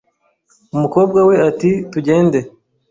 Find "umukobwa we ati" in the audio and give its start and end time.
0.75-1.71